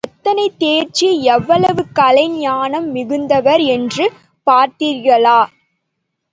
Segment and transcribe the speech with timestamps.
[0.03, 4.05] எத்தனை தேர்ச்சி எவ்வளவு கலை ஞானம் மிகுந்தவர் என்று
[4.47, 5.39] பார்த்தீர்களா?